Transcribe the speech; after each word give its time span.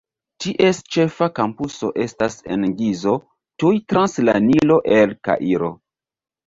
Ties 0.43 0.79
ĉefa 0.95 1.27
kampuso 1.39 1.91
estas 2.07 2.39
en 2.57 2.65
Gizo, 2.81 3.15
tuj 3.65 3.75
trans 3.93 4.21
la 4.31 4.39
Nilo 4.51 4.83
el 4.99 5.19
Kairo. 5.31 5.75